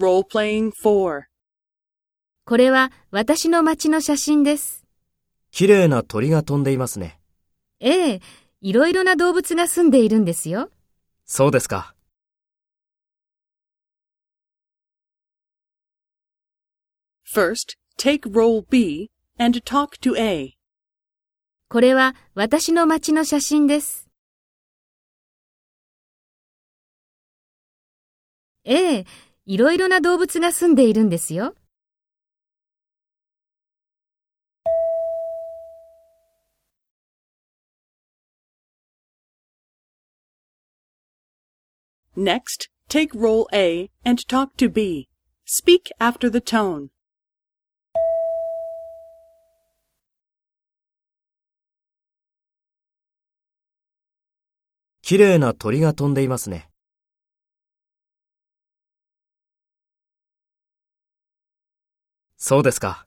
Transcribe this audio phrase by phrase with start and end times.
[0.00, 1.24] Role-playing 4.
[2.46, 4.86] これは私の街の写真です。
[5.50, 7.20] 綺麗な鳥が飛んでいますね。
[7.80, 8.20] ええ、
[8.62, 10.70] いろいろな動物が住んでいるんですよ。
[11.26, 11.94] そうですか。
[17.30, 20.54] First, take role B and talk to A.
[21.68, 24.08] これは私の街の写真です。
[28.64, 29.06] ええ、
[29.50, 31.56] いろいろな動物が住んでいるんですよ。
[42.16, 45.08] Next, take role A and talk to B.
[45.44, 46.90] Speak after the tone.
[55.02, 56.69] 綺麗な鳥が飛んでいますね。
[62.40, 63.04] そうですか。